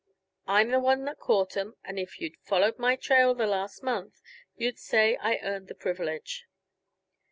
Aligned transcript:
I'm 0.47 0.71
the 0.71 0.79
one 0.79 1.05
that 1.05 1.19
caught 1.19 1.55
'em, 1.55 1.75
and 1.83 1.99
if 1.99 2.19
you'd 2.19 2.35
followed 2.41 2.79
my 2.79 2.95
trail 2.95 3.35
the 3.35 3.45
last 3.45 3.83
month 3.83 4.19
you'd 4.55 4.79
say 4.79 5.15
I 5.17 5.37
earned 5.43 5.67
the 5.67 5.75
privilege." 5.75 6.47